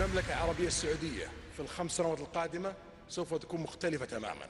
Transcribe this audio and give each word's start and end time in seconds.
المملكة 0.00 0.28
العربية 0.28 0.66
السعودية 0.66 1.26
في 1.56 1.60
الخمس 1.60 1.96
سنوات 1.96 2.20
القادمة 2.20 2.72
سوف 3.08 3.34
تكون 3.34 3.60
مختلفة 3.60 4.04
تماما. 4.04 4.46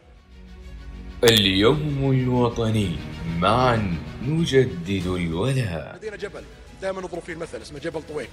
اليوم 1.24 2.11
الوطني 2.12 2.96
معا 3.38 3.96
نجدد 4.22 5.06
الولاء. 5.06 5.96
لدينا 5.96 6.16
جبل 6.16 6.42
دائما 6.82 7.00
نضرب 7.00 7.22
فيه 7.22 7.32
المثل 7.32 7.62
اسمه 7.62 7.78
جبل 7.78 8.02
طويق. 8.02 8.30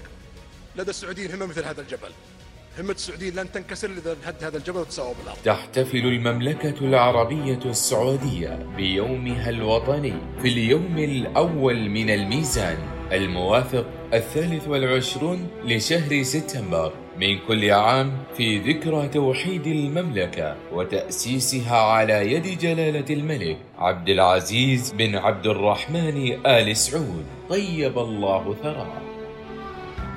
لدى 0.75 0.89
السعوديين 0.89 1.31
همة 1.31 1.45
مثل 1.45 1.63
هذا 1.63 1.81
الجبل. 1.81 2.10
همة 2.79 2.92
السعوديين 2.92 3.36
لن 3.36 3.52
تنكسر 3.52 3.92
إذا 3.92 4.18
هد 4.26 4.44
هذا 4.44 4.58
الجبل 4.58 4.79
وتساوى 4.79 5.15
بالأرض. 5.20 5.38
تحتفل 5.46 5.97
المملكة 5.97 6.76
العربية 6.81 7.60
السعودية 7.65 8.56
بيومها 8.76 9.49
الوطني 9.49 10.13
في 10.42 10.47
اليوم 10.47 10.97
الأول 10.97 11.90
من 11.90 12.10
الميزان 12.10 12.78
الموافق 13.12 13.86
الثالث 14.13 14.68
والعشرون 14.68 15.47
لشهر 15.65 16.23
سبتمبر 16.23 17.06
من 17.20 17.40
كل 17.48 17.71
عام 17.71 18.12
في 18.38 18.57
ذكرى 18.57 19.07
توحيد 19.07 19.67
المملكة 19.67 20.55
وتأسيسها 20.73 21.77
على 21.77 22.34
يد 22.34 22.59
جلالة 22.59 23.13
الملك 23.13 23.58
عبد 23.77 24.09
العزيز 24.09 24.94
بن 24.94 25.16
عبد 25.16 25.48
الرحمن 25.48 26.45
آل 26.45 26.77
سعود. 26.77 27.25
طيب 27.49 27.98
الله 27.98 28.55
ثراه 28.63 29.02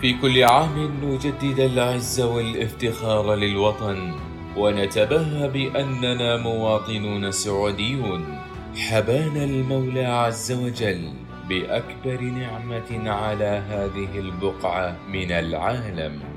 في 0.00 0.12
كل 0.12 0.44
عام 0.44 0.92
نجدد 1.02 1.60
العز 1.60 2.20
والافتخار 2.20 3.34
للوطن 3.34 4.14
ونتباهى 4.56 5.48
بأننا 5.48 6.36
مواطنون 6.36 7.30
سعوديون. 7.30 8.38
حبانا 8.76 9.44
المولى 9.44 10.04
عز 10.04 10.52
وجل 10.52 11.12
بأكبر 11.48 12.20
نعمة 12.20 13.10
على 13.10 13.62
هذه 13.68 14.18
البقعة 14.18 14.96
من 15.12 15.32
العالم. 15.32 16.29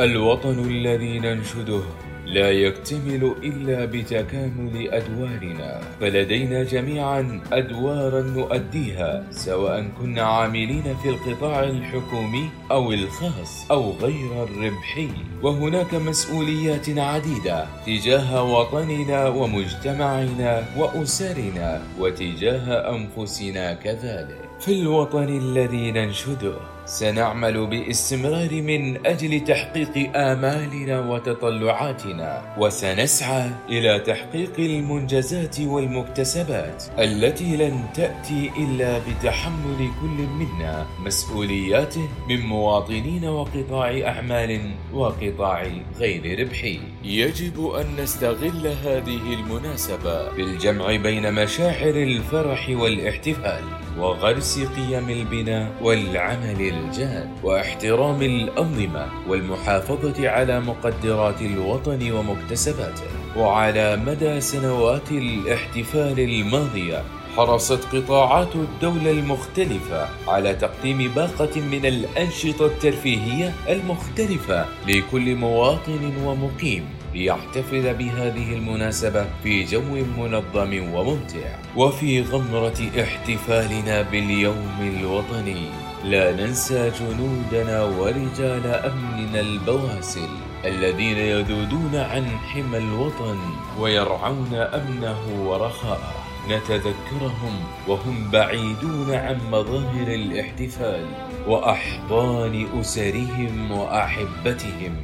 الوطن 0.00 0.58
الذي 0.70 1.18
ننشده 1.18 1.82
لا 2.26 2.50
يكتمل 2.50 3.34
إلا 3.42 3.84
بتكامل 3.84 4.88
أدوارنا 4.90 5.80
فلدينا 6.00 6.62
جميعا 6.62 7.40
أدوارا 7.52 8.22
نؤديها 8.22 9.26
سواء 9.30 9.88
كنا 10.00 10.22
عاملين 10.22 10.96
في 11.02 11.08
القطاع 11.08 11.64
الحكومي 11.64 12.48
أو 12.70 12.92
الخاص 12.92 13.70
أو 13.70 13.90
غير 13.90 14.42
الربحي. 14.42 15.08
وهناك 15.42 15.94
مسؤوليات 15.94 16.98
عديدة 16.98 17.66
تجاه 17.86 18.42
وطننا 18.42 19.28
ومجتمعنا 19.28 20.64
وأسرنا 20.78 21.82
وتجاه 22.00 22.96
أنفسنا 22.96 23.74
كذلك. 23.74 24.40
في 24.60 24.80
الوطن 24.80 25.28
الذي 25.28 25.92
ننشده 25.92 26.75
سنعمل 26.86 27.66
بإستمرار 27.66 28.62
من 28.62 29.06
أجل 29.06 29.44
تحقيق 29.44 30.16
آمالنا 30.16 31.00
وتطلعاتنا 31.00 32.54
وسنسعى 32.58 33.50
إلى 33.68 33.98
تحقيق 33.98 34.52
المنجزات 34.58 35.60
والمكتسبات 35.60 36.84
التي 36.98 37.56
لن 37.56 37.84
تأتي 37.94 38.50
إلا 38.58 38.98
بتحمل 38.98 39.88
كل 40.00 40.26
منا 40.26 40.86
مسؤولياته 41.04 42.08
من 42.28 42.40
مواطنين 42.40 43.24
وقطاع 43.24 44.00
أعمال 44.06 44.60
وقطاع 44.94 45.66
غير 45.98 46.40
ربحي. 46.40 46.80
يجب 47.04 47.66
أن 47.66 48.02
نستغل 48.02 48.66
هذه 48.84 49.34
المناسبة 49.34 50.32
بالجمع 50.32 50.96
بين 50.96 51.34
مشاعر 51.34 51.94
الفرح 51.94 52.68
والاحتفال 52.68 53.64
وغرس 53.98 54.58
قيم 54.58 55.10
البناء 55.10 55.72
والعمل 55.82 56.60
الجاد 56.76 57.28
واحترام 57.42 58.22
الأنظمة 58.22 59.06
والمحافظة 59.28 60.28
على 60.28 60.60
مقدرات 60.60 61.42
الوطن 61.42 62.10
ومكتسباته 62.12 63.02
وعلى 63.36 63.96
مدى 63.96 64.40
سنوات 64.40 65.10
الاحتفال 65.10 66.20
الماضية 66.20 67.02
حرصت 67.36 67.94
قطاعات 67.94 68.56
الدولة 68.56 69.10
المختلفة 69.10 70.08
على 70.28 70.54
تقديم 70.54 71.12
باقة 71.14 71.60
من 71.60 71.86
الأنشطة 71.86 72.66
الترفيهية 72.66 73.52
المختلفة 73.68 74.66
لكل 74.88 75.34
مواطن 75.34 76.12
ومقيم. 76.24 76.84
ليحتفل 77.16 77.94
بهذه 77.94 78.52
المناسبة 78.52 79.26
في 79.42 79.64
جو 79.64 79.82
منظم 80.18 80.92
وممتع 80.94 81.48
وفي 81.76 82.22
غمرة 82.22 82.80
احتفالنا 83.00 84.02
باليوم 84.02 84.76
الوطني. 84.80 85.62
لا 86.04 86.32
ننسى 86.32 86.92
جنودنا 87.00 87.84
ورجال 87.84 88.66
أمننا 88.66 89.40
البواسل 89.40 90.28
الذين 90.64 91.18
يذودون 91.18 91.96
عن 91.96 92.26
حمى 92.28 92.78
الوطن 92.78 93.38
ويرعون 93.78 94.54
أمنه 94.54 95.48
ورخاءه. 95.48 96.14
نتذكرهم 96.48 97.54
وهم 97.88 98.30
بعيدون 98.32 99.14
عن 99.14 99.38
مظاهر 99.52 100.06
الاحتفال 100.06 101.06
وأحضان 101.48 102.66
أسرهم 102.80 103.70
وأحبتهم. 103.70 104.96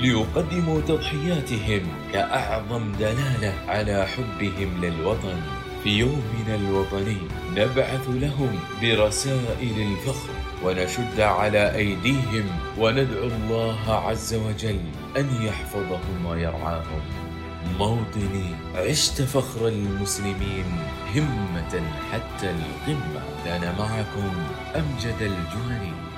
ليقدموا 0.00 0.80
تضحياتهم 0.80 1.82
كأعظم 2.12 2.92
دلالة 2.92 3.54
على 3.68 4.06
حبهم 4.06 4.84
للوطن. 4.84 5.40
في 5.84 5.98
يومنا 5.98 6.54
الوطني 6.54 7.16
نبعث 7.56 8.08
لهم 8.08 8.58
برسائل 8.82 9.92
الفخر 9.92 10.30
ونشد 10.64 11.20
على 11.20 11.74
أيديهم 11.74 12.46
وندعو 12.78 13.26
الله 13.26 13.90
عز 13.90 14.34
وجل 14.34 14.80
أن 15.16 15.28
يحفظهم 15.42 16.26
ويرعاهم. 16.26 17.02
موطني 17.78 18.54
عشت 18.74 19.22
فخر 19.22 19.68
المسلمين 19.68 20.64
همة 21.16 21.82
حتى 22.12 22.50
القمة. 22.50 23.22
كان 23.44 23.74
معكم 23.78 24.32
أمجد 24.76 25.16
الجهني. 25.20 26.09